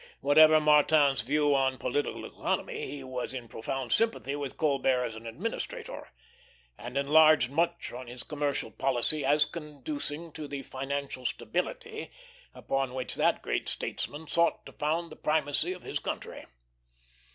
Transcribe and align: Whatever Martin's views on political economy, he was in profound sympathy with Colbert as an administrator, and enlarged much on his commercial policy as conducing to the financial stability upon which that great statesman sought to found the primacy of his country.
Whatever 0.19 0.59
Martin's 0.59 1.21
views 1.21 1.53
on 1.53 1.77
political 1.77 2.25
economy, 2.25 2.89
he 2.89 3.03
was 3.03 3.35
in 3.35 3.47
profound 3.47 3.91
sympathy 3.91 4.35
with 4.35 4.57
Colbert 4.57 5.03
as 5.03 5.13
an 5.15 5.27
administrator, 5.27 6.11
and 6.75 6.97
enlarged 6.97 7.51
much 7.51 7.93
on 7.93 8.07
his 8.07 8.23
commercial 8.23 8.71
policy 8.71 9.23
as 9.23 9.45
conducing 9.45 10.31
to 10.31 10.47
the 10.47 10.63
financial 10.63 11.23
stability 11.23 12.09
upon 12.55 12.95
which 12.95 13.13
that 13.13 13.43
great 13.43 13.69
statesman 13.69 14.25
sought 14.25 14.65
to 14.65 14.71
found 14.71 15.11
the 15.11 15.15
primacy 15.15 15.71
of 15.71 15.83
his 15.83 15.99
country. 15.99 16.47